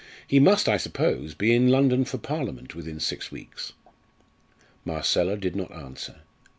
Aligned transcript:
He 0.25 0.39
must, 0.39 0.67
I 0.67 0.77
suppose, 0.77 1.35
be 1.35 1.53
in 1.53 1.67
London 1.67 2.05
for 2.05 2.17
Parliament 2.17 2.73
within 2.73 2.99
six 2.99 3.29
weeks." 3.31 3.73
Marcella 4.83 5.37
did 5.37 5.55
not 5.55 5.71
answer. 5.71 6.21